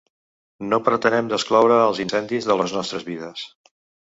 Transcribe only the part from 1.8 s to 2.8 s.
els incendis de les